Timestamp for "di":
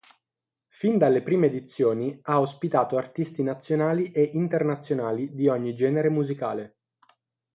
5.35-5.47